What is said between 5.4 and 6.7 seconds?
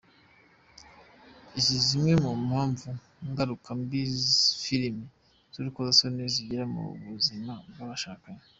z’urukozasoni zigira